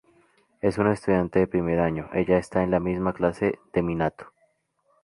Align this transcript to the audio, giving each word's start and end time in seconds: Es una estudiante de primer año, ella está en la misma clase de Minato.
Es 0.61 0.79
una 0.79 0.93
estudiante 0.93 1.37
de 1.37 1.45
primer 1.45 1.79
año, 1.79 2.09
ella 2.13 2.39
está 2.39 2.63
en 2.63 2.71
la 2.71 2.79
misma 2.79 3.13
clase 3.13 3.59
de 3.71 3.83
Minato. 3.83 4.33